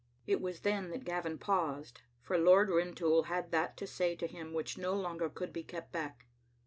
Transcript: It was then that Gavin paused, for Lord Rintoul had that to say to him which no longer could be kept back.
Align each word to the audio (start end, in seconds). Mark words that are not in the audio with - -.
It 0.25 0.41
was 0.41 0.61
then 0.61 0.89
that 0.89 1.03
Gavin 1.05 1.37
paused, 1.37 2.01
for 2.23 2.35
Lord 2.35 2.69
Rintoul 2.69 3.25
had 3.25 3.51
that 3.51 3.77
to 3.77 3.85
say 3.85 4.15
to 4.15 4.25
him 4.25 4.51
which 4.51 4.75
no 4.75 4.95
longer 4.95 5.29
could 5.29 5.53
be 5.53 5.61
kept 5.63 5.91
back. 5.91 6.25